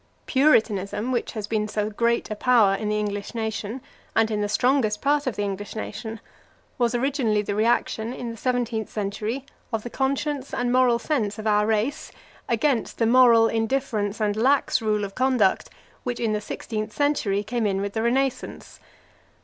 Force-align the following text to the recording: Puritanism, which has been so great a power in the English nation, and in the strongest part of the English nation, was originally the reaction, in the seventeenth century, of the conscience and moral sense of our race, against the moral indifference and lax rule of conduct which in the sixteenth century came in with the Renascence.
Puritanism, 0.25 1.11
which 1.11 1.33
has 1.33 1.45
been 1.45 1.67
so 1.67 1.91
great 1.91 2.31
a 2.31 2.35
power 2.35 2.73
in 2.73 2.89
the 2.89 2.97
English 2.97 3.35
nation, 3.35 3.81
and 4.15 4.31
in 4.31 4.41
the 4.41 4.49
strongest 4.49 4.99
part 4.99 5.27
of 5.27 5.35
the 5.35 5.43
English 5.43 5.75
nation, 5.75 6.19
was 6.79 6.95
originally 6.95 7.43
the 7.43 7.53
reaction, 7.53 8.11
in 8.11 8.31
the 8.31 8.35
seventeenth 8.35 8.89
century, 8.89 9.45
of 9.71 9.83
the 9.83 9.91
conscience 9.91 10.55
and 10.55 10.71
moral 10.73 10.97
sense 10.97 11.37
of 11.37 11.45
our 11.45 11.67
race, 11.67 12.11
against 12.49 12.97
the 12.97 13.05
moral 13.05 13.47
indifference 13.47 14.19
and 14.19 14.35
lax 14.35 14.81
rule 14.81 15.03
of 15.03 15.13
conduct 15.13 15.69
which 16.03 16.19
in 16.19 16.33
the 16.33 16.41
sixteenth 16.41 16.91
century 16.91 17.43
came 17.43 17.67
in 17.67 17.79
with 17.79 17.93
the 17.93 18.01
Renascence. 18.01 18.79